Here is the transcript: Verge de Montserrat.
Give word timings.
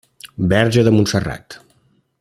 Verge 0.53 0.85
de 0.87 0.93
Montserrat. 0.97 1.59